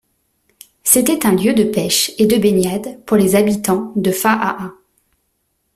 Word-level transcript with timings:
C'était 0.83 1.27
un 1.27 1.35
lieu 1.35 1.53
de 1.53 1.63
pêche 1.63 2.11
et 2.17 2.25
de 2.25 2.35
baignade 2.35 2.99
pour 3.05 3.17
les 3.17 3.35
habitants 3.35 3.93
de 3.95 4.09
Fa'a'ā. 4.09 4.73